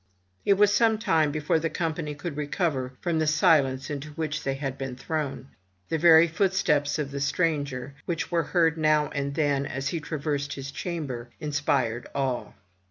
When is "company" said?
1.69-2.15